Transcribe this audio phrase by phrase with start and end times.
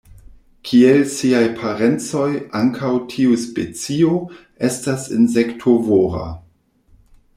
[0.67, 2.29] Kiel siaj parencoj,
[2.61, 4.17] ankaŭ tiu specio
[4.71, 6.25] estas insektovora.